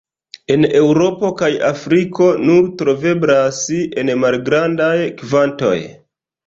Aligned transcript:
En 0.53 0.63
Eŭropo 0.79 1.29
kaj 1.41 1.49
Afriko 1.67 2.31
nur 2.47 2.73
troveblas 2.81 3.63
en 4.05 4.13
malgrandaj 4.27 4.95
kvantoj. 5.23 5.81